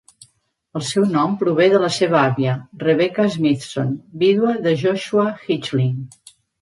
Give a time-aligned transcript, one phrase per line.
[0.77, 2.55] El seu nom prové de la seva àvia,
[2.85, 3.93] Rebecca Smithson,
[4.25, 6.01] vídua de Joshua Hitchling.